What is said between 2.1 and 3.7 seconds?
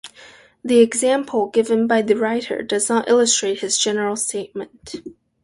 writer does not illustrate